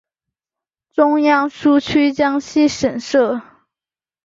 [0.89, 3.39] 中央苏区江西省设。